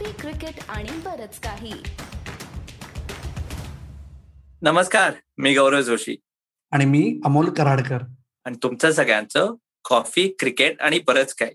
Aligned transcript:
Coffee 0.00 0.12
cricket 0.20 0.60
आणि 0.68 0.88
बरच 1.04 1.38
काही. 1.40 1.72
नमस्कार 4.62 5.12
मी 5.38 5.54
गौरव 5.54 5.80
जोशी. 5.80 6.16
आणि 6.70 6.84
मी 6.84 7.20
अमोल 7.24 7.48
कराडकर. 7.50 7.98
आणि 8.44 8.56
तुमचं 8.62 8.92
सगळ्यांचं 8.92 9.54
कॉफी 9.84 10.36
क्रिकेट 10.38 10.80
आणि 10.80 10.98
बरंच 11.06 11.34
काय 11.34 11.52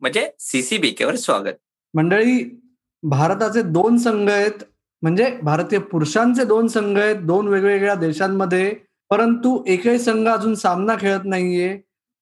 म्हणजे 0.00 0.30
सीसीबीके 0.38 1.04
वर 1.04 1.14
स्वागत. 1.14 1.56
मंडळी 1.94 2.60
भारताचे 3.02 3.62
दोन 3.62 3.98
संघ 3.98 4.30
आहेत 4.30 4.64
म्हणजे 5.02 5.38
भारतीय 5.42 5.78
पुरुषांचे 5.78 6.44
दोन 6.44 6.68
संघ 6.68 6.98
आहेत 6.98 7.16
दोन 7.16 7.48
वेगवेगळ्या 7.48 7.94
देशांमध्ये 7.94 8.74
परंतु 9.10 9.64
एकही 9.66 9.98
संघ 9.98 10.28
अजून 10.28 10.54
सामना 10.54 10.94
खेळत 11.00 11.24
नाहीये. 11.24 11.78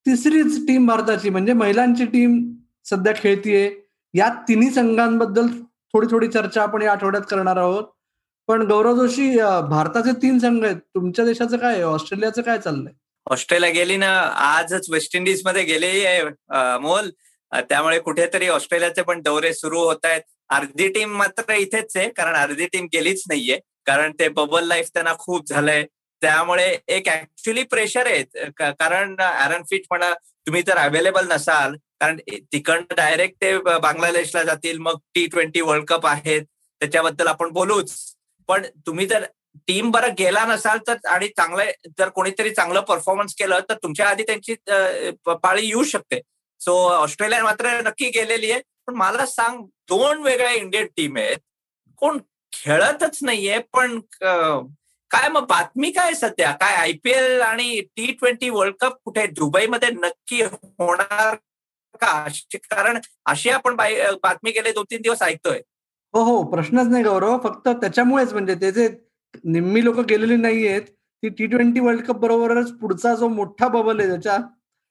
तिसरीच 0.06 0.66
टीम 0.66 0.86
भारताची 0.86 1.30
म्हणजे 1.30 1.52
महिलांची 1.52 2.04
टीम 2.04 2.54
सध्या 2.84 3.12
खेळतीये. 3.16 3.83
या 4.14 4.28
तिन्ही 4.48 4.70
संघांबद्दल 4.70 5.46
थोडी 5.94 6.06
थोडी 6.10 6.28
चर्चा 6.28 6.62
आपण 6.62 6.82
या 6.82 6.92
आठवड्यात 6.92 7.22
करणार 7.30 7.56
आहोत. 7.56 7.84
पण 8.48 8.62
गौरव 8.68 8.96
जोशी 8.96 9.28
भारताचे 9.70 10.12
तीन 10.22 10.38
संघ 10.38 10.64
आहेत. 10.64 10.76
तुमच्या 10.94 11.24
देशाचं 11.24 11.56
काय 11.56 11.74
आहे? 11.74 11.82
ऑस्ट्रेलियाचं 11.82 12.42
काय 12.42 12.58
चाललंय? 12.58 12.92
ऑस्ट्रेलिया 13.26 13.70
गेली 13.72 13.96
ना 13.96 14.10
आजच 14.46 14.90
वेस्ट 14.90 15.16
इंडिजमध्ये 15.16 15.62
गेले 15.64 16.22
मोल. 16.80 17.08
त्यामुळे 17.52 17.98
कुठेतरी 18.00 18.48
ऑस्ट्रेलियाचे 18.48 19.02
पण 19.02 19.20
दौरे 19.22 19.52
सुरू 19.54 19.80
होत 19.80 20.04
आहेत. 20.04 20.20
अर्धी 20.50 20.88
टीम 20.92 21.16
मात्र 21.16 21.52
इथेच 21.54 21.96
आहे 21.96 22.08
कारण 22.16 22.34
अर्धी 22.36 22.66
टीम 22.72 22.86
गेलीच 22.92 23.22
नाहीये. 23.28 23.58
कारण 23.86 24.12
ते 24.18 24.28
बबल 24.28 24.66
लाईफ 24.68 24.88
त्यांना 24.94 25.14
खूप 25.18 25.48
झालंय. 25.48 25.84
त्यामुळे 26.22 26.66
एक 26.88 27.08
ऍक्च्युली 27.08 27.62
प्रेशर 27.70 28.06
आहे. 28.06 28.22
कारण 28.60 29.16
अॅरन 29.20 29.62
फिट 29.70 29.82
म्हणा 29.90 30.12
तुम्ही 30.46 30.62
जर 30.66 30.76
अवेलेबल 30.78 31.32
नसाल. 31.32 31.74
कारण 32.00 32.16
तिकडनं 32.52 32.94
डायरेक्ट 32.96 33.40
ते 33.40 33.56
बांगलादेशला 33.58 34.42
जातील 34.44 34.78
मग 34.78 34.98
टी 35.14 35.26
ट्वेंटी 35.32 35.60
वर्ल्ड 35.60 35.84
कप 35.88 36.06
आहेत 36.06 36.42
त्याच्याबद्दल 36.80 37.26
आपण 37.26 37.50
बोलूच. 37.52 37.94
पण 38.48 38.64
तुम्ही 38.86 39.06
जर 39.06 39.24
टीम 39.66 39.90
बरं 39.90 40.14
गेला 40.18 40.44
नसाल 40.46 40.78
तर 40.86 40.96
आणि 41.08 41.28
चांगलं 41.28 41.70
जर 41.98 42.08
कोणीतरी 42.14 42.50
चांगलं 42.54 42.80
परफॉर्मन्स 42.88 43.34
केलं 43.38 43.60
तर 43.68 43.74
तुमच्या 43.82 44.08
आधी 44.08 44.22
त्यांची 44.22 44.54
पाळी 45.26 45.66
येऊ 45.66 45.84
शकते. 45.84 46.20
सो 46.60 46.74
ऑस्ट्रेलिया 46.88 47.42
मात्र 47.44 47.80
नक्की 47.84 48.08
गेलेली 48.14 48.50
आहे. 48.50 48.60
पण 48.86 48.94
मला 48.94 49.26
सांग 49.26 49.62
दोन 49.88 50.22
वेगळ्या 50.22 50.52
इंडियन 50.52 50.86
टीम 50.96 51.16
आहेत. 51.16 51.36
कोण 51.98 52.18
खेळतच 52.52 53.18
नाहीये 53.22 53.58
पण 53.72 53.98
काय 55.10 55.28
मग 55.28 55.46
बातमी 55.48 55.90
काय 55.90 56.14
सध्या? 56.14 56.50
काय 56.52 56.74
आयपीएल 56.76 57.40
आणि 57.42 57.80
टी 57.96 58.12
ट्वेंटी 58.12 58.48
वर्ल्ड 58.50 58.74
कप 58.80 58.96
कुठे? 59.04 59.26
दुबईमध्ये 59.26 59.90
नक्की 59.92 60.42
होणार 60.42 61.36
का? 62.00 62.26
कारण 62.70 62.98
अशी 63.26 63.50
आपण 63.50 63.76
बातमी 63.76 64.50
गेले 64.50 64.72
दोन 64.72 64.84
तीन 64.90 65.02
दिवस 65.02 65.22
ऐकतोय. 65.22 65.60
हो 66.14 66.22
हो 66.24 66.42
प्रश्नच 66.50 66.86
नाही 66.88 67.04
गौरव. 67.04 67.36
फक्त 67.44 67.68
त्याच्यामुळेच 67.68 68.32
म्हणजे 68.32 68.54
ते 68.60 68.70
जे 68.72 68.88
निम्मी 69.44 69.84
लोक 69.84 69.98
गेलेली 70.08 70.36
नाहीयेत 70.36 70.82
ती 71.22 71.28
टी 71.28 71.46
ट्वेंटी 71.46 71.80
वर्ल्ड 71.80 72.04
कप 72.06 72.16
बरोबरच 72.20 72.70
पुढचा 72.78 73.14
जो 73.14 73.28
मोठा 73.28 73.68
बबल 73.68 74.00
आहे 74.00 74.08
त्याच्या 74.08 74.38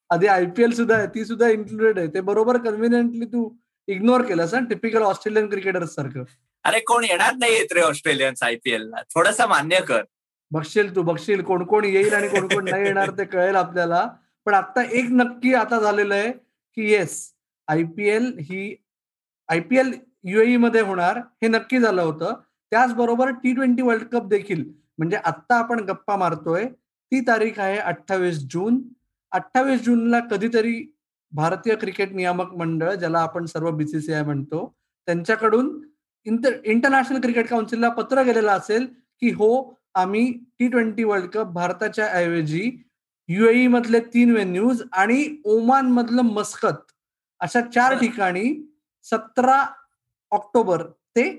आधी 0.09 0.27
आयपीएल 0.27 0.71
सुद्धा 0.75 0.95
आहे 0.95 1.07
ती 1.13 1.25
सुद्धा 1.25 1.47
इन्क्लुडेड 1.49 1.99
आहे. 1.99 2.07
ते 2.13 2.21
बरोबर 2.21 2.57
कन्व्हिनियंटली 2.63 3.25
तू 3.25 3.49
इग्नोर 3.87 4.21
केलंस 4.27 4.53
टिपिकल 4.69 5.01
ऑस्ट्रेलियन 5.03 5.49
क्रिकेटर्स 5.49 5.93
सारखं. 5.95 6.23
अरे 6.65 6.79
कोण 6.87 7.03
येणार 7.03 7.33
नाही 7.39 7.53
येत 7.53 7.73
रे 7.73 7.81
ऑस्ट्रेलियन्स 7.81 8.43
आयपीएल 8.43 8.81
ला? 8.89 9.01
थोडस 9.15 9.41
मान्य 9.49 9.79
कर. 9.87 10.03
बघशील 10.51 10.95
तू 10.95 11.01
बघशील 11.01 11.41
कोण 11.43 11.63
कोण 11.65 11.85
येईल 11.85 12.13
आणि 12.13 12.27
कोण 12.29 12.47
कोण 12.47 12.69
नाही 12.69 12.83
येणार 12.85 13.09
ते 13.17 13.25
कळेल 13.25 13.55
आपल्याला. 13.55 14.05
पण 14.45 14.53
आता 14.53 14.83
एक 14.83 15.05
नक्की 15.11 15.53
आता 15.53 15.79
झालेलं 15.79 16.13
आहे 16.15 16.31
की 16.77 16.89
येस 16.91 17.15
आयपीएल 17.67 18.31
ही 18.41 18.75
आयपीएल 19.49 19.91
युएई 20.25 20.55
मध्ये 20.57 20.81
होणार 20.81 21.17
हे 21.41 21.47
नक्की 21.47 21.79
झालं 21.79 22.01
होतं. 22.01 22.33
त्याचबरोबर 22.71 23.29
टी 23.43 23.53
ट्वेंटी 23.55 23.81
वर्ल्ड 23.81 24.03
कप 24.11 24.27
देखील 24.27 24.63
म्हणजे 24.97 25.17
आत्ता 25.17 25.55
आपण 25.55 25.79
गप्पा 25.85 26.15
मारतोय 26.17 26.65
ती 26.65 27.19
तारीख 27.27 27.59
आहे 27.59 27.77
अठ्ठावीस 27.77 28.37
जून. 28.51 28.81
अठ्ठावीस 29.31 29.81
जूनला 29.85 30.19
कधीतरी 30.31 30.83
भारतीय 31.31 31.75
क्रिकेट 31.75 32.11
नियामक 32.13 32.53
मंडळ 32.57 32.93
ज्याला 32.95 33.19
आपण 33.19 33.45
सर्व 33.45 33.69
बीसीसीआय 33.77 34.23
म्हणतो 34.23 34.65
त्यांच्याकडून 35.07 35.69
इंटर 36.25 36.53
इंटरनॅशनल 36.63 37.19
क्रिकेट 37.21 37.47
काउन्सिलला 37.49 37.89
पत्र 37.89 38.23
गेलेलं 38.23 38.51
असेल 38.51 38.85
की 39.21 39.31
हो 39.31 39.49
आम्ही 39.95 40.31
टी 40.59 40.67
ट्वेंटी 40.67 41.03
वर्ल्ड 41.03 41.29
कप 41.29 41.47
भारताच्या 41.53 42.07
ऐवजी 42.11 42.69
युएई 43.29 43.67
मधले 43.67 43.99
तीन 44.13 44.31
वेन्यूज 44.35 44.81
आणि 44.91 45.25
ओमान 45.45 45.91
मधलं 45.91 46.21
मस्कत. 46.33 46.79
अशा 47.41 47.61
चार 47.73 47.97
ठिकाणी 47.99 48.53
सतरा 49.05 49.63
ऑक्टोबर 50.31 50.83
ते 51.15 51.29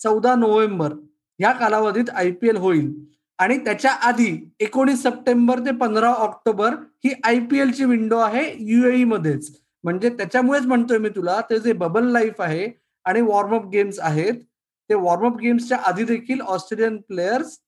चौदा 0.00 0.34
नोव्हेंबर 0.34 0.92
या 1.40 1.52
कालावधीत 1.52 2.10
आय 2.10 2.30
पी 2.30 2.48
एल 2.48 2.56
होईल. 2.56 2.92
आणि 3.38 3.56
त्याच्या 3.64 3.90
आधी 4.08 4.36
एकोणीस 4.60 5.02
सप्टेंबर 5.02 5.58
ते 5.66 5.70
पंधरा 5.76 6.08
ऑक्टोबर 6.12 6.74
ही 7.04 7.12
आय 7.24 7.38
पी 7.50 7.58
एलची 7.60 7.84
विंडो 7.84 8.18
आहे 8.18 8.44
युएई 8.70 9.04
मध्येच. 9.04 9.50
म्हणजे 9.84 10.08
त्याच्यामुळेच 10.16 10.66
म्हणतोय 10.66 10.98
मी 10.98 11.08
तुला 11.08 11.40
ते 11.50 11.58
जे 11.60 11.72
बबल 11.72 12.10
लाईफ 12.12 12.40
आहे 12.40 12.68
आणि 13.06 13.20
वॉर्मअप 13.20 13.66
गेम्स 13.72 13.98
आहेत 14.00 14.42
ते 14.90 14.94
वॉर्मअप 14.94 15.36
गेम्सच्या 15.40 15.78
आधी 15.88 16.04
देखील 16.04 16.40
ऑस्ट्रेलियन 16.40 16.96
प्लेयर्स 17.08 17.58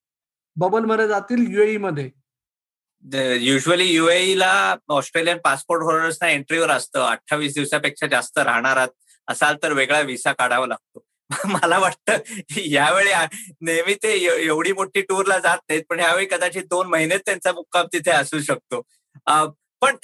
बबलमध्ये 0.56 1.06
जातील 1.09 1.47
युएई 1.55 1.77
मध्ये. 1.77 2.11
युजली 3.04 3.84
युएईला 3.84 4.76
ऑस्ट्रेलियन 4.88 5.38
पासपोर्ट 5.44 5.82
होल्डर्सना 5.82 6.28
एंट्रीवर 6.28 6.70
असतं. 6.70 7.00
अठ्ठावीस 7.00 7.54
दिवसापेक्षा 7.54 8.06
जास्त 8.06 8.38
राहणार 8.38 8.88
असाल 9.28 9.56
तर 9.62 9.72
वेगळा 9.72 10.00
व्हिसा 10.00 10.32
काढावा 10.32 10.66
लागतो. 10.66 11.04
मला 11.62 11.78
वाटतं 11.78 12.16
यावेळी 12.56 13.10
नेहमी 13.60 13.94
ते 13.94 14.12
एवढी 14.44 14.72
मोठी 14.72 15.00
टूरला 15.00 15.38
जात 15.38 15.58
नाहीत 15.68 15.82
पण 15.88 16.00
यावेळी 16.00 16.26
कदाचित 16.26 16.62
दोन 16.62 16.86
महिनेच 16.86 17.20
त्यांचा 17.26 17.52
मुक्काम 17.52 17.86
तिथे 17.86 18.10
असू 18.10 18.40
शकतो. 18.40 18.80
पण 19.80 19.96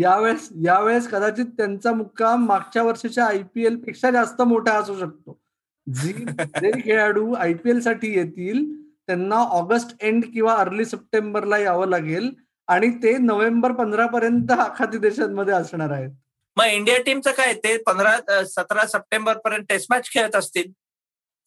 यावेळेस 0.00 0.48
यावेळेस 0.64 1.08
कदाचित 1.08 1.44
त्यांचा 1.44 1.92
मुक्काम 1.92 2.46
मागच्या 2.46 2.82
वर्षीच्या 2.82 3.26
आयपीएलपेक्षा 3.26 4.10
जास्त 4.10 4.42
मोठा 4.42 4.72
असू 4.72 4.98
शकतो. 4.98 5.40
जे 6.62 6.70
खेळाडू 6.84 7.32
आयपीएलसाठी 7.32 8.18
येतील 8.18 8.85
त्यांना 9.08 9.36
ऑगस्ट 9.36 9.94
एंड 10.00 10.24
किंवा 10.24 10.54
अर्ली 10.54 10.84
सप्टेंबरला 10.84 11.58
यावं 11.58 11.88
लागेल 11.88 12.30
आणि 12.68 12.88
ते 13.02 13.16
नोव्हेंबर 13.18 13.72
पंधरा 13.72 14.06
पर्यंत 14.06 14.50
आखाती 14.50 14.98
देशांमध्ये 14.98 15.54
असणार 15.54 15.90
आहेत. 15.90 16.10
मग 16.56 16.64
इंडिया 16.64 16.96
टीमचं 17.06 17.30
काय? 17.30 17.52
ते 17.54 17.76
पंधरा 17.76 18.44
सतरा 18.44 18.86
सप्टेंबर 18.86 19.38
पर्यंत 19.38 19.64
टेस्ट 19.68 19.86
मॅच 19.90 20.10
खेळत 20.10 20.36
असतील. 20.36 20.70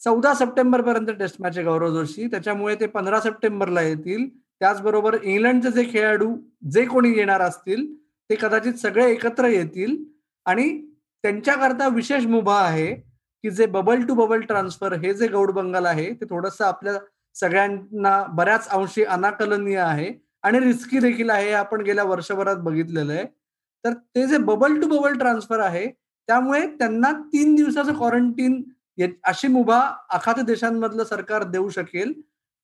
चौदा 0.02 0.34
सप्टेंबर 0.34 0.82
पर्यंत 0.82 1.08
टेस्ट 1.20 1.42
मॅच 1.42 1.58
आहे 1.58 1.66
गौरव 1.66 1.94
जोशी. 1.94 2.28
त्याच्यामुळे 2.28 2.76
ते 2.76 2.88
पंधरा 2.88 3.20
सप्टेंबरला 3.22 3.82
येतील. 3.82 4.28
त्याचबरोबर 4.60 5.16
इंग्लंडचे 5.24 5.72
जे 5.72 5.84
खेळाडू 5.92 6.36
जे 6.72 6.86
कोणी 6.86 7.12
येणार 7.18 7.42
असतील 7.42 7.86
ते 8.30 8.36
कदाचित 8.36 8.74
सगळे 8.74 9.12
एकत्र 9.12 9.48
येतील. 9.48 9.96
आणि 10.46 10.70
त्यांच्याकरता 11.24 11.88
विशेष 11.88 12.26
मुभा 12.26 12.60
आहे 12.60 12.94
की 13.44 13.50
जे 13.50 13.66
बबल 13.66 14.02
टू 14.06 14.14
बबल 14.16 14.42
ट्रान्सफर 14.42 14.94
हे 14.94 15.14
जे 15.14 15.28
गौड 15.28 15.52
बंगाल 15.52 15.86
आहे 15.86 16.12
ते 16.14 16.26
थोडस 16.26 16.62
आपल्या 16.62 16.94
सगळ्यांना 17.40 18.22
बऱ्याच 18.30 18.68
अंशी 18.68 19.04
अनाकलनीय 19.06 19.78
आहे 19.80 20.12
आणि 20.44 20.60
रिस्की 20.60 21.00
देखील 21.00 21.30
आहे 21.30 21.52
आपण 21.54 21.82
गेल्या 21.82 22.04
वर्षभरात 22.04 22.58
बघितलेलं 22.58 23.14
आहे. 23.14 23.26
तर 23.84 23.94
ते 23.94 24.26
जे 24.28 24.38
बबल 24.38 24.80
टू 24.82 24.88
बबल 24.88 25.18
ट्रान्सफर 25.18 25.60
आहे 25.60 25.86
त्यामुळे 25.88 26.66
त्यांना 26.70 27.12
तीन 27.34 27.56
दिवसाचं 27.56 27.94
क्वारंटीन 27.98 28.62
अशी 29.24 29.48
मुभा 29.48 29.80
आखात 30.10 30.40
देशांमधलं 30.46 31.04
सरकार 31.04 31.44
देऊ 31.44 31.70
शकेल. 31.70 32.12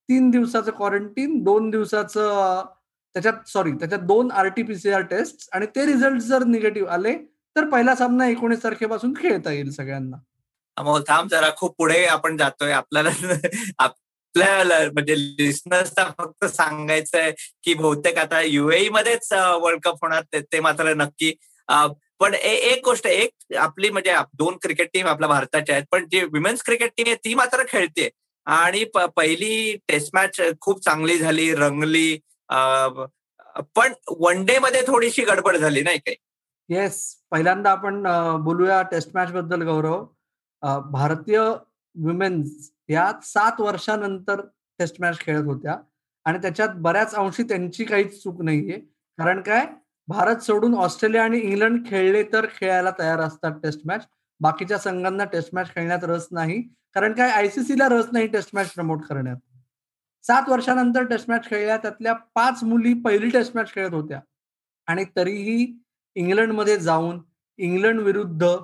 तीन 0.10 0.30
दिवसाचं 0.30 0.72
क्वारंटीन 0.72 1.44
दोन 1.44 1.70
दिवसाचं 1.70 2.64
त्याच्यात 3.16 3.48
सॉरी 3.50 3.72
त्याच्यात 3.72 4.02
दोन 4.02 4.32
आरटीपीसीआर 4.32 5.02
टेस्ट 5.02 5.48
आणि 5.54 5.66
ते 5.76 5.86
रिझल्ट 5.86 6.22
जर 6.22 6.44
निगेटिव्ह 6.46 6.90
आले 6.94 7.14
तर 7.56 7.70
पहिला 7.70 7.96
सामना 7.96 8.28
एकोणीस 8.28 8.64
तारखेपासून 8.64 9.14
खेळता 9.18 9.52
येईल 9.52 9.70
सगळ्यांना. 9.72 10.18
अमोल 10.78 11.04
थांब 11.08 11.30
जरा 11.30 11.50
खूप 11.58 11.76
पुढे 11.78 12.04
आपण 12.06 12.38
जातोय. 12.38 12.72
आपल्याला 12.72 13.10
आपल्या 14.38 14.90
म्हणजे 14.94 15.16
लिस्नर्सना 15.18 16.04
फक्त 16.18 16.46
सांगायचंय 16.46 17.32
की 17.64 17.74
बहुतेक 17.74 18.18
आता 18.18 18.42
युएई 18.42 18.90
मध्येच 18.90 19.32
वर्ल्ड 19.34 19.82
कप 19.84 20.04
होणार 20.04 20.24
ते 20.52 20.60
मात्र 20.60 20.94
नक्की. 20.94 21.32
पण 22.20 22.34
एक 22.34 22.82
गोष्ट 22.86 23.08
एक 23.08 23.56
आपली 23.60 23.90
म्हणजे 23.90 24.16
दोन 24.40 24.58
क्रिकेट 24.62 24.90
टीम 24.94 25.08
आपल्या 25.08 25.30
भारताच्या 25.30 25.76
आहेत 25.76 25.86
पण 25.92 26.06
जी 26.12 26.24
विमेन्स 26.34 26.64
क्रिकेट 26.64 26.92
टीम 26.98 27.08
आहे 27.08 27.16
ती 27.26 27.34
मात्र 27.34 27.64
खेळते 27.70 28.10
आणि 28.48 28.84
पहिली 29.16 29.76
टेस्ट 29.88 30.10
मॅच 30.14 30.40
खूप 30.62 30.84
चांगली 30.86 31.18
झाली 31.18 31.54
रंगली 31.56 32.18
पण 33.76 33.94
वन 34.20 34.44
डे 34.46 34.58
मध्ये 34.60 34.82
थोडीशी 34.88 35.24
गडबड 35.26 35.58
झाली 35.58 35.82
नाही 35.82 35.98
काही 35.98 36.16
येस 36.70 37.04
पहिल्यांदा 37.32 37.72
आपण 37.72 38.04
बोलूया 38.44 38.82
टेस्ट 38.82 39.10
मॅच 39.16 39.32
बद्दल 39.32 39.62
गौरव. 39.62 40.04
भारतीय 40.92 41.40
विमेन्स 41.96 42.72
या 42.90 43.12
सात 43.24 43.62
वर्षानंतर 43.62 44.42
टेस्ट 44.80 44.96
मॅच 45.00 45.20
खेळत 45.20 45.46
होत्या. 45.46 45.78
आणि 46.26 46.38
त्याच्यात 46.38 46.70
बऱ्याच 46.76 47.16
अंशी 47.16 47.44
त्यांची 47.44 47.84
काहीच 47.84 48.24
चूक 48.24 48.42
नाहीये. 48.42 48.80
कारण 49.18 49.42
काय? 49.42 49.66
भारत 50.08 50.36
सोडून 50.36 50.76
ऑस्ट्रेलिया 50.76 51.24
आणि 51.24 51.38
इंग्लंड 51.38 51.88
खेळले 51.88 52.24
तर 52.24 52.46
खेळायला 52.46 52.92
तयार 53.00 53.20
असतात 53.20 53.52
टेस्ट 53.64 53.82
मॅच 53.86 54.08
बाकीच्या 54.40 54.78
संघांना 54.78 55.26
टेस्ट 55.26 55.50
मॅच 55.54 55.70
खेळण्यात 55.76 56.00
रस 56.04 56.28
नाही. 56.32 56.62
कारण 56.94 57.14
काय? 57.14 57.30
आयसीसीला 57.30 57.90
रस 57.90 58.06
नाही 58.12 58.28
टेस्ट 58.28 58.50
मॅच 58.54 58.74
प्रमोट 58.74 59.02
करण्यात. 59.02 59.38
सात 60.24 60.50
वर्षानंतर 60.50 61.04
टेस्ट 61.04 61.30
मॅच 61.30 61.46
खेळल्या. 61.46 61.78
त्यातल्या 61.78 62.14
पाच 62.14 62.64
मुली 62.64 62.94
पहिली 62.94 63.30
टेस्ट 63.30 63.56
मॅच 63.56 63.74
खेळत 63.74 63.94
होत्या. 63.94 64.22
आणि 64.88 65.06
तरीही 65.16 65.84
इंग्लंडमध्ये 66.16 66.78
जाऊन 66.78 67.22
इंग्लंड 67.58 68.00
विरुद्ध 68.00 68.56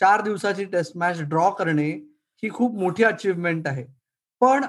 चार 0.00 0.20
दिवसाची 0.20 0.64
टेस्ट 0.64 0.96
मॅच 0.96 1.22
ड्रॉ 1.22 1.50
करणे 1.50 2.07
ही 2.42 2.50
खूप 2.50 2.74
मोठी 2.78 3.04
अचिव्हमेंट 3.04 3.66
आहे. 3.68 3.84
पण 4.40 4.64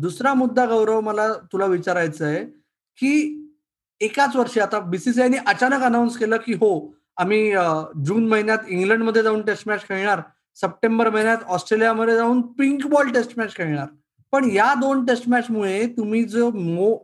दुसरा 0.00 0.34
मुद्दा 0.34 0.64
गौरव 0.66 1.00
मला 1.00 1.32
तुला 1.52 1.66
विचारायचं 1.66 2.26
आहे 2.26 2.44
की 2.98 3.40
एकाच 4.00 4.36
वर्षी 4.36 4.60
आता 4.60 4.78
बीसीसीआयने 4.80 5.36
अचानक 5.46 5.82
अनाऊन्स 5.82 6.16
केलं 6.18 6.36
की 6.46 6.52
हो 6.54 6.70
आम्ही 7.16 7.52
जून 8.06 8.26
महिन्यात 8.28 8.68
इंग्लंडमध्ये 8.68 9.22
जाऊन 9.22 9.42
टेस्ट 9.46 9.68
मॅच 9.68 9.86
खेळणार 9.88 10.20
सप्टेंबर 10.56 11.10
महिन्यात 11.10 11.44
ऑस्ट्रेलियामध्ये 11.46 12.16
जाऊन 12.16 12.40
पिंक 12.58 12.86
बॉल 12.86 13.12
टेस्ट 13.12 13.32
मॅच 13.36 13.54
खेळणार. 13.56 13.86
पण 14.32 14.48
या 14.50 14.72
दोन 14.74 15.04
टेस्ट 15.06 15.28
मॅचमुळे 15.28 15.86
तुम्ही 15.96 16.22
जो 16.24 16.50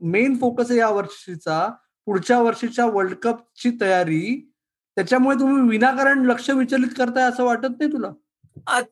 मेन 0.02 0.36
फोकस 0.38 0.70
आहे 0.70 0.78
या 0.78 0.88
वर्षीचा 0.90 1.66
पुढच्या 2.06 2.38
वर्षीच्या 2.42 2.86
वर्ल्ड 2.86 3.14
कपची 3.22 3.70
तयारी 3.80 4.20
त्याच्यामुळे 4.96 5.38
तुम्ही 5.40 5.68
विनाकारण 5.68 6.24
लक्ष 6.26 6.50
विचलित 6.50 6.94
करताय 6.98 7.24
असं 7.24 7.44
वाटत 7.44 7.70
नाही 7.70 7.92
तुला? 7.92 8.10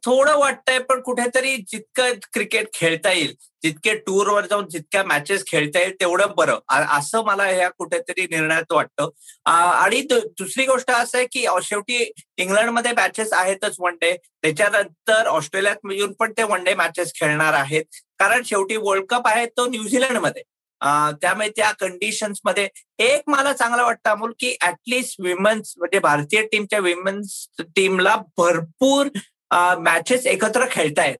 थोडं 0.05 0.37
वाटतंय 0.39 0.79
पण 0.89 1.01
कुठेतरी 1.01 1.57
जितकं 1.69 2.13
क्रिकेट 2.33 2.69
खेळता 2.75 3.13
येईल 3.13 3.35
जितके 3.63 3.95
टूरवर 4.07 4.47
जाऊन 4.47 4.69
जितक्या 4.69 5.03
मॅचेस 5.05 5.45
खेळता 5.47 5.81
येईल 5.81 5.95
तेवढं 6.01 6.33
बरं. 6.37 6.59
असं 6.99 7.23
मला 7.27 7.45
ह्या 7.45 7.69
कुठेतरी 7.69 8.27
निर्णयात 8.31 8.73
वाटतं. 8.73 9.09
आणि 9.47 10.01
दुसरी 10.11 10.67
गोष्ट 10.67 10.91
असं 10.91 11.19
आहे 11.19 11.27
की 11.33 11.45
शेवटी 11.65 12.11
इंग्लंडमध्ये 12.39 12.93
मॅचेस 12.97 13.33
आहेतच 13.33 13.77
वन 13.79 13.97
डे 14.01 14.15
त्याच्यानंतर 14.43 15.27
ऑस्ट्रेलियात 15.27 15.77
मिळून 15.85 16.13
पण 16.21 16.33
ते 16.37 16.43
वन 16.43 16.65
डे 16.65 16.75
मॅचेस 16.75 17.13
खेळणार 17.15 17.55
आहेत. 17.55 17.85
कारण 18.19 18.43
शेवटी 18.45 18.77
वर्ल्ड 18.77 19.05
कप 19.11 19.27
आहे 19.29 19.47
तो 19.57 19.67
न्यूझीलंडमध्ये 19.71 20.43
त्यामुळे 21.23 21.49
त्या 21.57 21.71
कंडिशन्समध्ये 21.79 22.69
एक 23.05 23.23
मला 23.27 23.53
चांगलं 23.53 23.83
वाटतं 23.85 24.11
अमोल 24.11 24.33
की 24.41 24.55
ऍटलिस्ट 24.63 25.21
विमेन्स 25.21 25.73
म्हणजे 25.79 25.99
भारतीय 25.99 26.43
टीमच्या 26.53 26.79
विमेन्स 26.79 27.47
टीमला 27.77 28.15
भरपूर 28.39 29.07
मॅचेस 29.51 30.27
एकत्र 30.27 30.67
खेळतायत 30.71 31.17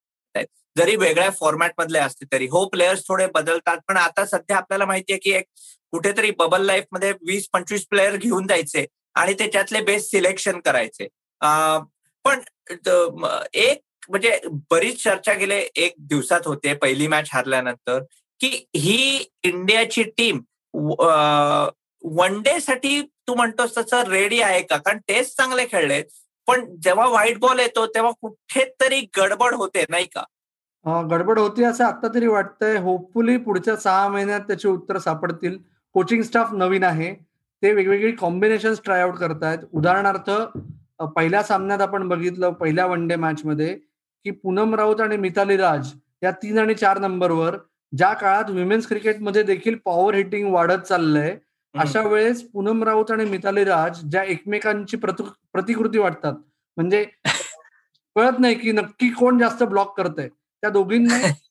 जरी 0.77 0.95
वेगळ्या 0.97 1.31
फॉर्मॅट 1.39 1.73
मधले 1.79 1.99
असते 1.99 2.25
तरी. 2.33 2.47
हो 2.47 2.65
प्लेयर्स 2.69 3.03
थोडे 3.09 3.27
बदलतात 3.35 3.79
पण 3.89 3.97
आता 3.97 4.25
सध्या 4.27 4.57
आपल्याला 4.57 4.87
माहितीये 4.87 5.19
की 5.19 5.31
एक 5.37 5.45
कुठेतरी 5.93 6.31
बबल 6.39 6.65
लाईफमध्ये 6.67 7.13
वीस 7.27 7.49
पंचवीस 7.53 7.87
प्लेयर 7.91 8.17
घेऊन 8.17 8.47
जायचे 8.47 8.85
आणि 9.17 9.33
त्याच्यातले 9.39 9.81
बेस्ट 9.83 10.11
सिलेक्शन 10.11 10.61
करायचे. 10.65 11.07
पण 12.25 12.41
एक 13.55 13.81
म्हणजे 14.11 14.39
बरीच 14.71 15.03
चर्चा 15.03 15.33
गेले 15.35 15.57
एक 15.77 15.95
दिवसात 16.09 16.47
होते 16.47 16.73
पहिली 16.75 17.07
मॅच 17.07 17.29
हारल्यानंतर 17.33 17.99
की 18.41 18.49
ही 18.77 19.25
इंडियाची 19.45 20.03
टीम 20.19 20.41
वन 22.05 22.41
डे 22.43 22.59
साठी 22.61 23.01
तू 23.29 23.35
म्हणतोस 23.35 23.77
तसं 23.77 24.03
रेडी 24.11 24.41
आहे 24.41 24.61
का? 24.63 24.77
कारण 24.77 24.99
टेस्ट 25.09 25.37
चांगले 25.37 25.67
खेळले 25.73 26.03
पण 26.49 26.65
जेव्हा 26.83 27.07
व्हाईट 27.09 27.39
बॉल 27.39 27.59
येतो 27.61 27.87
तेव्हा 27.87 28.11
कुठेतरी 28.21 29.01
गडबड 29.19 29.55
होते 29.55 29.85
नाही 29.91 30.05
का? 30.15 30.23
गडबड 31.11 31.39
होती 31.39 31.65
असं 31.65 31.85
आता 31.85 32.09
तरी 32.15 32.27
वाटतंय. 32.27 32.77
होपफुली 32.77 33.37
पुढच्या 33.37 33.77
सहा 33.77 34.07
महिन्यात 34.09 34.41
त्याचे 34.41 34.69
उत्तर 34.69 34.99
सापडतील. 34.99 35.57
कोचिंग 35.95 36.23
स्टाफ 36.23 36.53
नवीन 36.55 36.85
आहे. 36.85 37.13
ते 37.63 37.73
वेगवेगळी 37.73 38.13
कॉम्बिनेशन 38.13 38.75
ट्राय 38.85 39.01
आउट 39.03 39.17
करतायत. 39.19 39.59
उदाहरणार्थ 39.73 40.31
पहिल्या 41.17 41.43
सामन्यात 41.43 41.81
आपण 41.81 42.09
बघितलं 42.09 42.53
पहिल्या 42.53 42.87
वन 42.87 43.07
डे 43.09 43.17
मॅच 43.17 43.45
मध्ये 43.45 43.75
की 44.25 44.31
पूनम 44.33 44.75
राऊत 44.75 45.01
आणि 45.01 45.17
मिताली 45.17 45.57
राज 45.57 45.93
या 46.23 46.31
तीन 46.43 46.59
आणि 46.59 46.75
चार 46.75 46.99
नंबरवर 46.99 47.57
ज्या 47.93 48.13
काळात 48.13 48.51
विमेन्स 48.51 48.87
क्रिकेटमध्ये 48.89 49.43
देखील 49.43 49.75
पॉवर 49.85 50.15
हिटिंग 50.15 50.51
वाढत 50.53 50.79
चाललंय 50.79 51.35
अशा 51.75 52.03
वेळेस 52.03 52.43
पूनम 52.51 52.83
राऊत 52.85 53.11
आणि 53.11 53.25
मिताली 53.25 53.65
राज 53.65 54.01
ज्या 54.11 54.23
एकमेकांची 54.23 54.97
प्रतिकृती 54.97 55.99
वाटतात. 55.99 56.35
म्हणजे 56.77 57.05
कळत 58.17 58.39
नाही 58.39 58.55
की 58.55 58.73
नक्की 58.73 59.09
कोण 59.11 59.39
जास्त 59.39 59.63
ब्लॉक 59.63 59.97
करतय. 59.97 60.29
त्या 60.29 60.71
दोघींना 60.71 61.19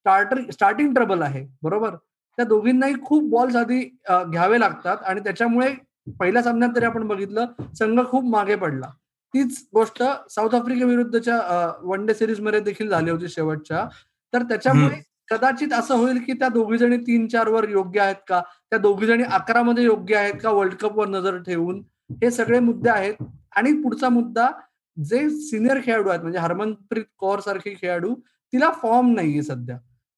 स्टार्टर 0.00 0.50
स्टार्टिंग 0.50 0.94
ट्रबल 0.94 1.22
आहे. 1.22 1.46
बरोबर? 1.62 1.94
त्या 2.38 2.44
दोघींनाही 2.44 2.94
खूप 3.04 3.30
बॉल्स 3.30 3.56
आधी 3.56 3.80
घ्यावे 4.10 4.60
लागतात 4.60 4.96
आणि 5.02 5.20
त्याच्यामुळे 5.20 5.74
पहिल्या 6.20 6.42
सामन्यात 6.42 6.70
तरी 6.76 6.84
आपण 6.84 7.06
बघितलं 7.06 7.46
संघ 7.78 8.00
खूप 8.08 8.24
मागे 8.24 8.54
पडला. 8.56 8.86
तीच 9.34 9.68
गोष्ट 9.74 10.02
साऊथ 10.30 10.54
आफ्रिकेविरुद्धच्या 10.54 11.38
वन 11.82 12.06
डे 12.06 12.14
सिरीजमध्ये 12.14 12.60
देखील 12.60 12.88
झाली 12.88 13.10
होती 13.10 13.28
शेवटच्या. 13.28 13.88
तर 14.32 14.42
त्याच्यामुळे 14.42 15.00
कदाचित 15.30 15.72
असं 15.72 15.94
होईल 15.96 16.18
की 16.24 16.32
त्या 16.32 16.48
दोघी 16.48 16.78
जणी 16.78 16.96
तीन 17.06 17.26
चार 17.28 17.48
वर 17.48 17.68
योग्य 17.68 18.00
आहेत 18.00 18.16
का? 18.28 18.40
त्या 18.70 18.78
दोघी 18.78 19.06
जणी 19.06 19.22
अकरा 19.32 19.62
मध्ये 19.62 19.84
योग्य 19.84 20.16
आहेत 20.16 20.34
का? 20.42 20.50
वर्ल्ड 20.50 20.74
कपवर 20.74 21.08
नजर 21.08 21.36
ठेवून. 21.42 21.82
हे 22.22 22.30
सगळे 22.30 22.58
मुद्दे 22.60 22.90
आहेत. 22.90 23.14
आणि 23.56 23.72
पुढचा 23.82 24.08
मुद्दा 24.08 24.48
जे 24.96 25.28
सिनियर 25.30 25.78
खेळाडू 25.84 26.08
आहेत 26.08 26.20
म्हणजे 26.20 26.38
हरमनप्रीत 26.38 27.04
कौर 27.18 27.40
सारखे 27.40 27.74
खेळाडू 27.82 28.14
तिला 28.52 28.70
फॉर्म 28.82 29.12
नाहीये 29.14 29.42
सध्या. 29.42 29.76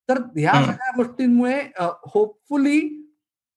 तर 0.09 0.19
ह्या 0.37 0.53
सगळ्या 0.65 0.91
गोष्टींमुळे 0.97 1.61
होपफुली 2.15 2.81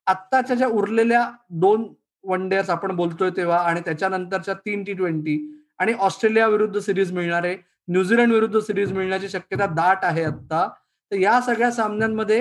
आत्ताच्या 0.07 0.55
ज्या 0.55 0.67
उरलेल्या 0.67 1.29
दोन 1.51 1.87
वन 2.23 2.47
डेज 2.49 2.69
आपण 2.69 2.95
बोलतोय 2.95 3.29
तेव्हा 3.37 3.57
आणि 3.59 3.81
त्याच्यानंतरच्या 3.85 4.53
तीन 4.65 4.83
टी 4.83 4.93
ट्वेंटी 4.93 5.37
आणि 5.79 5.93
ऑस्ट्रेलिया 5.99 6.47
विरुद्ध 6.47 6.79
सिरीज 6.79 7.11
मिळणार 7.11 7.43
आहे 7.43 7.57
न्यूझीलंड 7.87 8.33
विरुद्ध 8.33 8.59
सिरीज 8.59 8.91
मिळण्याची 8.93 9.29
शक्यता 9.29 9.65
दाट 9.65 10.05
आहे 10.05 10.23
आता 10.23 10.67
तर 11.11 11.17
या 11.17 11.39
सगळ्या 11.41 11.71
सामन्यांमध्ये 11.71 12.39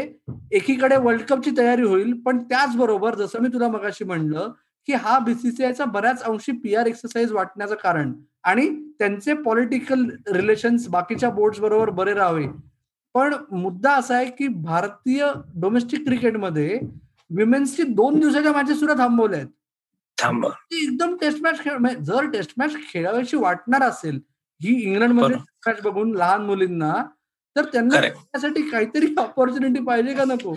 एकीकडे 0.53 0.97
वर्ल्ड 0.97 1.23
कपची 1.23 1.51
तयारी 1.59 1.83
होईल 1.83 2.13
पण 2.23 2.43
त्याचबरोबर 2.45 3.15
जसं 3.15 3.43
मी 3.43 3.49
तुला 3.49 3.69
मगाशी 3.69 4.05
म्हणलं 4.05 4.53
की 4.89 4.93
हा 4.93 5.19
बीसीसीआयचा 5.19 5.85
बऱ्याच 5.85 6.23
अंशी 6.23 6.53
पी 6.53 6.75
आर 6.75 6.87
एक्सरसाइज 6.87 7.33
वाटण्याचं 7.33 7.75
कारण 7.75 8.13
आणि 8.45 8.69
त्यांचे 8.99 9.35
पॉलिटिकल 9.35 10.05
रिलेशन्स 10.33 10.89
बाकीच्या 10.89 11.31
बोर्ड 11.31 11.59
बरोबर 11.61 11.91
बरे 11.91 12.15
राहावे. 12.15 12.47
पण 13.15 13.35
मुद्दा 13.53 13.93
असा 13.95 14.15
आहे 14.17 14.31
की 14.31 14.47
भारतीय 14.49 15.25
डोमेस्टिक 15.55 16.05
क्रिकेटमध्ये 16.05 16.79
विमेन्सची 17.31 17.83
दोन 17.83 18.19
दिवसाच्या 18.21 18.53
मॅचेस 18.53 18.79
सुद्धा 18.81 18.95
थांबवल्या 19.03 19.39
आहेत. 19.39 19.49
एकदम 20.75 21.15
टेस्ट 21.21 21.43
मॅच 21.43 21.61
खेळ 21.61 21.77
म्हणजे 21.79 22.05
जर 22.05 22.27
टेस्ट 22.31 22.53
मॅच 22.57 22.75
खेळावीशी 22.93 23.37
वाटणार 23.37 23.83
असेल 23.83 24.21
ही 24.61 24.75
इंग्लंडमध्ये 24.83 25.37
मॅच 25.67 25.81
बघून 25.83 26.15
लहान 26.17 26.43
मुलींना 26.47 26.93
तर 27.57 27.65
त्यांना 27.65 28.01
त्यासाठी 28.01 28.63
काहीतरी 28.71 29.15
ऑपॉर्च्युनिटी 29.19 29.85
पाहिजे 29.85 30.15
का 30.15 30.25
नको? 30.27 30.55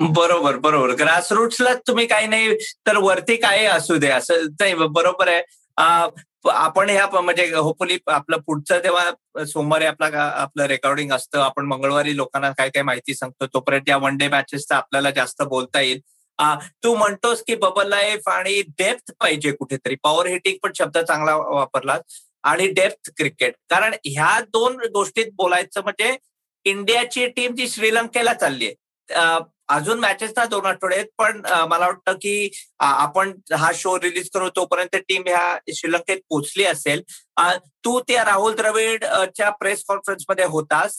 बरोबर 0.00 0.56
बरोबर. 0.56 0.92
ग्रासरूट्सला 0.94 1.74
तुम्ही 1.86 2.06
काही 2.06 2.26
नाही 2.26 2.54
तर 2.86 2.96
वरती 2.96 3.36
काय 3.36 3.64
असू 3.66 3.96
दे. 3.96 4.08
असं 4.08 4.44
नाही 4.60 4.74
बरोबर 4.74 5.28
आहे. 5.28 5.42
आपण 6.50 6.90
ह्या 6.90 7.06
म्हणजे 7.20 7.44
होपफुली 7.54 7.98
आपलं 8.10 8.36
पुढचं 8.46 8.78
तेव्हा 8.84 9.44
सोमवारी 9.46 9.84
आपला 9.84 10.08
आपलं 10.22 10.64
रेकॉर्डिंग 10.66 11.12
असतं 11.12 11.40
आपण 11.40 11.66
मंगळवारी 11.66 12.16
लोकांना 12.16 12.50
काय 12.58 12.68
काय 12.68 12.82
माहिती 12.82 13.14
सांगतो 13.14 13.46
तोपर्यंत 13.46 13.88
या 13.88 13.96
वन 13.96 14.16
डे 14.16 14.28
मॅचेसचा 14.28 14.76
आपल्याला 14.76 15.10
जास्त 15.10 15.42
बोलता 15.42 15.80
येईल. 15.80 16.00
तू 16.84 16.94
म्हणतोस 16.94 17.42
की 17.46 17.54
बबल 17.54 17.88
लाईफ 17.88 18.28
आणि 18.28 18.60
डेप्थ 18.78 19.12
पाहिजे 19.20 19.52
कुठेतरी. 19.52 19.96
पॉवर 20.02 20.26
हिटिंग 20.26 20.56
पण 20.62 20.72
शब्द 20.74 20.98
चांगला 20.98 21.36
वापरला 21.36 21.98
आणि 22.44 22.66
डेप्थ 22.72 23.10
क्रिकेट. 23.16 23.54
कारण 23.70 23.94
ह्या 24.04 24.38
दोन 24.52 24.76
गोष्टीत 24.94 25.32
बोलायचं 25.36 25.82
म्हणजे 25.84 26.16
इंडियाची 26.66 27.26
टीम 27.26 27.54
जी 27.54 27.68
श्रीलंकेला 27.68 28.34
चालली 28.34 28.66
आहे. 28.66 29.40
अजून 29.68 29.98
मॅचेस 30.00 30.32
ना 30.36 30.44
दोन 30.44 30.66
आठवडे 30.66 30.94
आहेत 30.96 31.06
पण 31.18 31.40
मला 31.68 31.86
वाटतं 31.86 32.12
की 32.22 32.50
आपण 32.80 33.32
हा 33.58 33.70
शो 33.74 33.96
रिलीज 34.00 34.28
करू 34.34 34.48
तोपर्यंत 34.56 34.96
टीम 35.08 35.22
ह्या 35.26 35.58
श्रीलंकेत 35.74 36.18
पोहोचली 36.28 36.64
असेल. 36.64 37.02
तू 37.84 37.98
त्या 38.08 38.24
राहुल 38.24 38.54
द्रविडच्या 38.56 39.50
प्रेस 39.50 39.84
कॉन्फरन्समध्ये 39.88 40.44
होतास. 40.44 40.98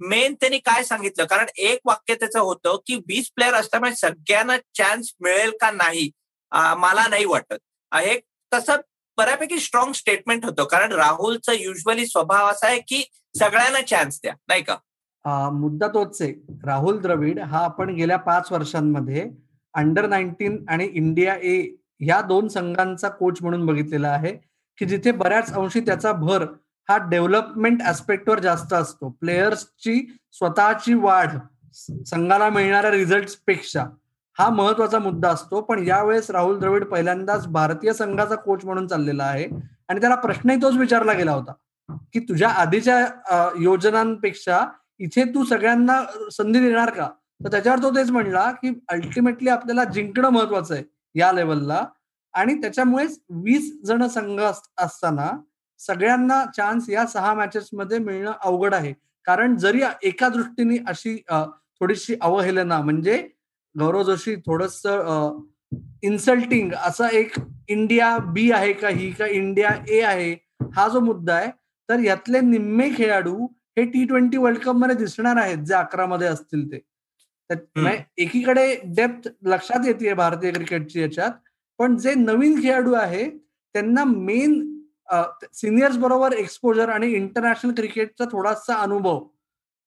मेन 0.00 0.34
त्यांनी 0.34 0.58
काय 0.58 0.82
सांगितलं? 0.84 1.24
कारण 1.24 1.46
एक 1.56 1.78
वाक्य 1.86 2.14
त्याचं 2.14 2.40
होतं 2.40 2.76
की 2.86 2.96
वीस 3.08 3.30
प्लेअर 3.36 3.54
असल्यामुळे 3.54 3.94
सगळ्यांना 3.96 4.56
चान्स 4.76 5.12
मिळेल 5.24 5.56
का 5.60 5.70
नाही? 5.70 6.10
मला 6.52 7.06
नाही 7.08 7.24
वाटत. 7.24 7.58
हे 7.92 8.18
तसं 8.52 8.80
बऱ्यापैकी 9.18 9.58
स्ट्रॉंग 9.60 9.92
स्टेटमेंट 9.92 10.44
होतं. 10.44 10.64
कारण 10.64 10.92
राहुलचा 10.92 11.52
युजली 11.52 12.06
स्वभाव 12.06 12.46
असा 12.46 12.66
आहे 12.66 12.80
की 12.88 13.02
सगळ्यांना 13.38 13.80
चान्स 13.82 14.20
द्या 14.22 14.32
नाही 14.48 14.62
का? 14.62 14.76
मुद्दा 15.52 15.88
तोच 15.88 16.20
आहे. 16.22 16.32
राहुल 16.66 16.98
द्रविड 16.98 17.38
हा 17.40 17.64
आपण 17.64 17.94
गेल्या 17.94 18.16
पाच 18.18 18.52
वर्षांमध्ये 18.52 19.28
अंडर 19.74 20.06
नाईन्टीन 20.06 20.64
आणि 20.68 20.84
इंडिया 20.84 21.34
ए 21.36 21.62
या 22.00 22.20
दोन 22.20 22.48
संघांचा 22.48 23.08
कोच 23.08 23.42
म्हणून 23.42 23.66
बघितलेला 23.66 24.08
आहे 24.08 24.32
की 24.78 24.86
जिथे 24.86 25.10
बऱ्याच 25.12 25.52
अंशी 25.52 25.80
त्याचा 25.80 26.12
भर 26.12 26.44
हा 26.88 26.96
डेव्हलपमेंट 27.10 27.82
ऍस्पेक्टवर 27.86 28.38
जास्त 28.40 28.72
असतो. 28.72 29.08
प्लेयर्सची 29.10 29.96
स्वतःची 30.32 30.94
वाढ 30.94 31.30
संघाला 32.06 32.48
मिळणाऱ्या 32.48 32.90
रिझल्टपेक्षा. 32.90 33.84
हा 34.38 34.48
महत्त्वाचा 34.50 34.98
मुद्दा 34.98 35.28
असतो 35.30 35.60
पण 35.60 35.82
यावेळेस 35.86 36.30
राहुल 36.30 36.58
द्रविड 36.58 36.84
पहिल्यांदाच 36.84 37.46
भारतीय 37.52 37.92
संघाचा 37.92 38.34
कोच 38.34 38.64
म्हणून 38.64 38.86
चाललेला 38.86 39.24
आहे. 39.24 39.46
आणि 39.88 40.00
त्याला 40.00 40.14
प्रश्नही 40.14 40.60
तोच 40.62 40.76
विचारला 40.76 41.12
गेला 41.12 41.32
होता 41.32 41.52
की 42.14 42.20
तुझ्या 42.28 42.48
आधीच्या 42.62 42.98
योजनांपेक्षा 43.60 44.60
इथे 45.00 45.24
तू 45.34 45.44
सगळ्यांना 45.44 46.00
संधी 46.32 46.60
देणार 46.60 46.90
का? 46.90 47.08
तर 47.44 47.50
त्याच्यावर 47.50 47.82
तो 47.82 47.90
तेच 47.96 48.10
म्हणला 48.10 48.50
की 48.52 48.72
अल्टिमेटली 48.88 49.48
आपल्याला 49.50 49.84
जिंकणं 49.84 50.28
महत्वाचं 50.28 50.74
आहे 50.74 50.82
या 51.14 51.32
लेवलला 51.32 51.84
आणि 52.34 52.54
त्याच्यामुळेच 52.60 53.18
वीस 53.44 53.70
जण 53.86 54.06
संघ 54.06 54.40
असताना 54.40 55.30
सगळ्यांना 55.80 56.44
चान्स 56.56 56.88
या 56.90 57.06
सहा 57.06 57.34
मॅचेस 57.34 57.68
मध्ये 57.72 57.98
मिळणं 57.98 58.32
अवघड 58.44 58.74
आहे. 58.74 58.92
कारण 59.26 59.56
जरी 59.56 59.82
एका 60.02 60.28
दृष्टीने 60.28 60.76
अशी 60.88 61.16
थोडीशी 61.30 62.14
अवहेलना 62.20 62.80
म्हणजे 62.80 63.16
गौरव 63.78 64.02
जोशी 64.02 64.34
थोडस 64.36 64.82
इन्सल्टिंग 66.02 66.72
असा 66.86 67.08
एक 67.18 67.32
इंडिया 67.68 68.16
बी 68.34 68.50
आहे 68.52 68.72
का 68.72 68.88
ही 68.88 69.10
का 69.12 69.26
इंडिया 69.26 69.70
ए 69.88 70.00
आहे 70.00 70.32
हा 70.76 70.88
जो 70.88 71.00
मुद्दा 71.00 71.34
आहे 71.34 71.50
तर 71.88 72.00
यातले 72.00 72.40
निम्मे 72.40 72.88
खेळाडू 72.96 73.46
हे 73.78 73.84
टी 73.90 74.04
ट्वेंटी 74.06 74.36
वर्ल्ड 74.36 74.58
कपमध्ये 74.58 74.96
दिसणार 74.96 75.36
आहेत 75.36 75.58
जे 75.66 75.74
अकरा 75.74 76.06
मध्ये 76.06 76.28
असतील 76.28 76.70
ते. 76.72 76.80
एकीकडे 78.18 78.74
डेप्थ 78.96 79.28
लक्षात 79.48 79.86
येते 79.86 80.14
भारतीय 80.14 80.50
क्रिकेटची 80.52 81.00
याच्यात 81.00 81.30
पण 81.78 81.96
जे 81.96 82.14
नवीन 82.14 82.60
खेळाडू 82.62 82.92
आहे 82.94 83.28
त्यांना 83.30 84.04
मेन 84.04 84.60
सिनियर्स 85.54 85.96
बरोबर 85.98 86.32
एक्सपोजर 86.32 86.88
आणि 86.88 87.10
इंटरनॅशनल 87.16 87.72
क्रिकेटचा 87.74 88.24
थोडासा 88.32 88.74
अनुभव. 88.82 89.20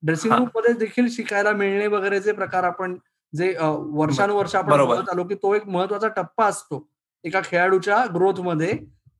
ड्रेसिंग 0.03 0.33
रूममध्ये 0.33 0.73
देखील 0.73 1.07
शिकायला 1.11 1.51
मिळणे 1.53 1.87
वगैरेचे 1.87 2.31
प्रकार 2.31 2.63
आपण 2.63 2.95
जे 3.33 3.53
वर्षानुवर्ष 3.59 4.55
आपण 4.55 4.85
बघत 4.85 5.09
आलो 5.09 5.23
की 5.23 5.35
तो 5.35 5.53
एक 5.55 5.67
महत्त्वाचा 5.67 6.07
टप्पा 6.15 6.45
असतो. 6.45 6.87
एका 7.23 7.39
खेळाडूच्या 7.45 8.03
ग्रोथमध्ये 8.13 8.73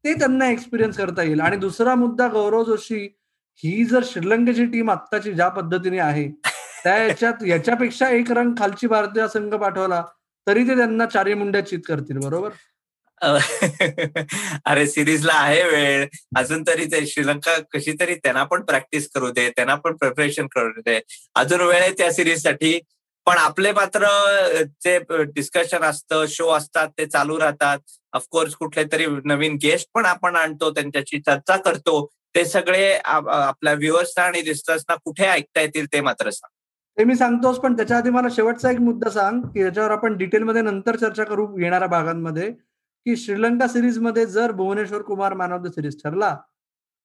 ते 0.06 0.14
त्यांना 0.14 0.50
एक्सपिरियन्स 0.52 0.98
करता 0.98 1.24
येईल. 1.24 1.42
आणि 1.42 1.58
दुसरा 1.58 1.96
मुद्दा 1.96 2.28
गौरव 2.28 2.64
जोशी 2.64 3.04
ही 3.64 3.84
जर 3.86 4.04
श्रीलंकेची 4.06 4.66
टीम 4.66 4.90
आत्ताची 4.92 5.34
ज्या 5.34 5.48
पद्धतीने 5.50 6.00
आहे 6.00 6.28
त्या 6.84 6.98
याच्यात 6.98 7.44
याच्यापेक्षा 7.48 8.10
एक 8.10 8.32
रंग 8.32 8.54
खालची 8.60 8.88
भारतीय 8.88 9.28
संघ 9.34 9.54
पाठवला 9.54 10.04
तरी 10.48 10.68
ते 10.68 10.76
त्यांना 10.78 11.06
चारी 11.06 11.34
मुंड्या 11.34 11.66
चित 11.66 11.80
करतील. 11.88 12.18
बरोबर? 12.18 12.50
अरे 14.66 14.86
सिरीजला 14.88 15.34
आहे 15.34 15.64
वेळ. 15.64 16.06
अजून 16.38 16.64
तरी 16.68 16.86
ते 16.92 17.06
श्रीलंका 17.08 17.56
कशी 17.74 17.92
तरी 18.00 18.16
त्यांना 18.16 18.44
पण 18.44 18.62
प्रॅक्टिस 18.62 19.10
करू 19.12 19.30
दे 19.32 19.50
त्यांना 19.50 19.76
पण 19.76 19.96
प्रिपरेशन 19.96 20.48
करू 20.56 20.82
दे. 20.82 21.00
अजून 21.36 21.62
वेळ 21.62 21.82
आहे 21.82 21.92
त्या 21.98 22.12
सिरीजसाठी 22.14 22.80
पण 23.28 23.38
आपले 23.38 23.72
मात्र 23.72 24.08
जे 24.84 24.98
डिस्कशन 25.36 25.84
असतं 25.84 26.26
शो 26.30 26.48
असतात 26.52 26.88
ते 26.98 27.06
चालू 27.06 27.40
राहतात. 27.40 27.80
ऑफकोर्स 28.14 28.56
कुठले 28.56 28.84
तरी 28.92 29.06
नवीन 29.26 29.56
गेस्ट 29.62 29.90
पण 29.94 30.06
आपण 30.06 30.36
आणतो 30.36 30.70
त्यांच्याशी 30.72 31.20
चर्चा 31.20 31.58
करतो. 31.58 32.06
ते 32.36 32.44
सगळे 32.46 32.94
आपल्या 33.04 33.74
व्ह्युअर्सना 33.74 34.24
आणि 34.24 34.46
लिस्टर्सना 34.46 34.96
कुठे 35.06 35.26
ऐकता 35.28 35.62
येतील 35.62 35.86
ते 35.94 36.02
मात्र 36.02 36.30
सांग. 36.30 36.50
ते 36.98 37.04
मी 37.04 37.16
सांगतोच 37.16 37.60
पण 37.60 37.76
त्याच्या 37.78 37.98
आधी 37.98 38.10
मला 38.10 38.28
शेवटचा 38.32 38.72
एक 38.72 38.80
मुद्दा 38.80 39.10
सांग 39.10 39.42
की 39.42 39.62
याच्यावर 39.62 39.92
आपण 39.92 40.18
डिटेलमध्ये 40.18 40.62
नंतर 40.62 40.96
चर्चा 40.96 41.24
करू 41.24 41.48
येणाऱ्या 41.60 41.88
भागांमध्ये 41.88 42.52
की 42.52 43.16
श्रीलंका 43.16 43.68
सिरीजमध्ये 43.68 44.26
जर 44.26 44.52
Bhuvneshwar 44.52 45.02
Kumar 45.02 45.34
man 45.34 45.52
of 45.52 45.62
the 45.62 45.68
series 45.68 46.02
ठरला 46.04 46.36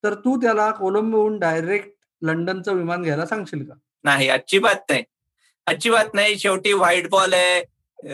तर 0.05 0.15
तू 0.15 0.37
त्याला 0.41 0.71
कोलंबोहून 0.71 1.39
डायरेक्ट 1.39 1.91
लंडनचं 2.23 2.75
विमान 2.75 3.03
घ्यायला 3.03 3.27
सांगशील 3.27 3.65
का? 3.65 3.75
नाही 4.05 4.29
अजिबात 4.29 4.91
नाही. 4.91 5.03
अजिबात 5.67 6.15
नाही 6.15 6.39
शेवटी 6.39 6.73
व्हाईट 6.73 7.09
बॉल 7.11 7.35
आहे 7.35 7.63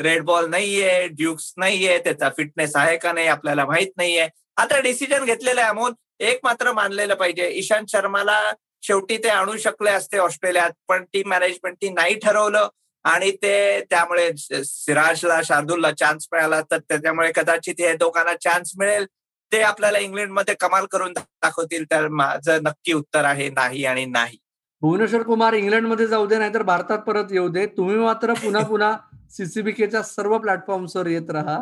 रेड 0.03 0.23
बॉल 0.25 0.49
नाहीये 0.51 1.07
ड्युक्स 1.09 1.53
नाहीये 1.57 1.99
त्याचा 1.99 2.29
फिटनेस 2.37 2.77
आहे 2.77 2.97
का 2.97 3.13
नाही 3.13 3.27
आपल्याला 3.27 3.65
माहीत 3.67 3.89
नाहीये 3.97 4.29
आता 4.57 4.81
डिसिजन 4.81 5.25
घेतलेलं 5.25 5.61
आहे 5.61 5.71
अमोल. 5.71 5.93
एक 6.21 6.41
मात्र 6.45 6.73
मानलेलं 6.73 7.15
पाहिजे. 7.15 7.49
ईशांत 7.49 7.87
शर्माला 7.89 8.41
शेवटी 8.83 9.17
ते 9.17 9.29
आणू 9.29 9.57
शकले 9.57 9.91
असते 9.91 10.19
ऑस्ट्रेलियात 10.19 10.71
पण 10.89 11.05
टीम 11.13 11.29
मॅनेजमेंटनी 11.29 11.89
नाही 11.89 12.15
ठरवलं. 12.15 12.69
आणि 13.05 13.31
ते 13.43 13.81
त्यामुळे 13.91 14.31
सिराजला 14.65 15.41
शार्दूलला 15.45 15.91
चान्स 15.91 16.29
मिळाला. 16.33 16.61
तर 16.71 16.79
त्याच्यामुळे 16.79 17.31
कदाचित 17.37 17.75
हे 17.81 17.95
दोघांना 17.97 18.35
चान्स 18.35 18.73
मिळेल. 18.79 19.07
ते 19.53 19.61
आपल्याला 19.63 19.99
इंग्लंडमध्ये 19.99 20.55
कमाल 20.61 20.87
करून 20.87 21.13
दाखवतील. 21.13 21.85
तर 21.91 22.09
माझं 22.09 22.63
नक्की 22.63 22.93
उत्तर 22.93 23.25
आहे 23.25 23.49
नाही 23.49 23.85
आणि 23.85 24.05
नाही. 24.07 24.37
भुवनेश्वर 24.83 25.23
कुमार 25.23 25.53
इंग्लंडमध्ये 25.53 26.07
जाऊ 26.07 26.27
दे 26.27 26.39
नाहीतर 26.39 26.63
भारतात 26.63 26.99
परत 26.99 27.25
येऊ 27.31 27.49
दे. 27.49 27.67
तुम्ही 27.67 27.97
मात्र 27.97 28.33
पुन्हा 28.35 28.63
पुन्हा 28.63 28.97
सीसीबीकेच्या 29.31 30.03
सर्व 30.03 30.39
प्लॅटफॉर्मवर 30.39 31.07
येत 31.07 31.31
राहा. 31.31 31.59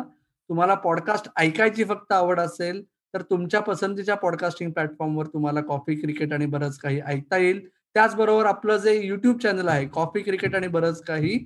तुम्हाला 0.49 0.73
पॉडकास्ट 0.73 1.29
ऐकायची 1.37 1.83
फक्त 1.83 2.11
आवड 2.11 2.39
असेल 2.39 2.81
तर 3.13 3.21
तुमच्या 3.21 3.59
पसंतीच्या 3.59 4.15
पॉडकास्टिंग 4.15 4.71
प्लॅटफॉर्मवर 4.71 5.25
तुम्हाला 5.25 5.61
कॉफी 5.61 5.95
क्रिकेट 5.95 6.33
आणि 6.33 6.45
बरंच 6.45 6.77
काही 6.77 6.99
ऐकता 7.05 7.37
येईल. 7.37 7.67
त्याचबरोबर 7.93 8.45
आपलं 8.45 8.77
जे 8.77 8.99
युट्यूब 9.05 9.37
चॅनल 9.39 9.67
आहे 9.67 9.85
कॉफी 9.87 10.21
क्रिकेट 10.21 10.55
आणि 10.55 10.67
बरंच 10.67 11.03
काही 11.03 11.37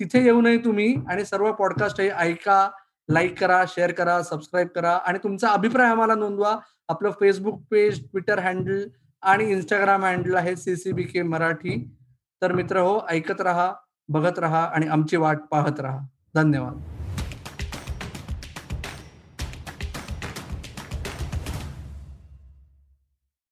तिथे 0.00 0.24
येऊनही 0.24 0.58
तुम्ही 0.58 0.94
आणि 1.08 1.24
सर्व 1.24 1.52
पॉडकास्ट 1.52 2.00
हे 2.00 2.08
ऐका 2.08 2.68
लाईक 3.08 3.38
करा 3.38 3.64
शेअर 3.68 3.92
करा 3.92 4.22
सबस्क्राईब 4.22 4.68
करा 4.68 4.92
आणि 5.06 5.18
तुमचा 5.22 5.48
अभिप्राय 5.48 5.90
आम्हाला 5.90 6.14
नोंदवा. 6.14 6.56
आपलं 6.88 7.10
फेसबुक 7.10 7.62
पेज 7.70 8.00
ट्विटर 8.00 8.38
हँडल 8.38 8.84
आणि 9.24 9.44
इंस्टाग्राम 9.44 10.04
हँडल 10.04 10.34
आहे 10.34 10.56
सीसीबी 10.56 11.02
के 11.02 11.22
मराठी. 11.22 11.96
तर 12.42 12.52
मित्र 12.52 12.78
हो 12.78 13.06
ऐकत 13.10 13.40
राहा 13.40 13.72
बघत 14.08 14.38
राहा 14.38 14.64
आणि 14.64 14.86
आमची 14.86 15.16
वाट 15.16 15.38
पाहत 15.50 15.80
राहा. 15.80 15.98
धन्यवाद. 16.34 16.93